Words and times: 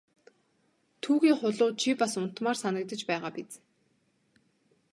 Түүхий 1.01 1.35
хулуу 1.39 1.69
чи 1.81 1.91
бас 2.01 2.13
унтмаар 2.21 2.57
санагдаж 2.63 3.01
байгаа 3.09 3.31
биз! 3.37 3.51